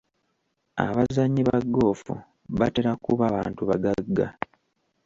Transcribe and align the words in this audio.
Abazannyi 0.85 1.41
ba 1.47 1.57
ggoofu 1.71 2.13
batera 2.59 2.91
kuba 3.05 3.23
bantu 3.35 3.61
bagagga. 3.69 4.27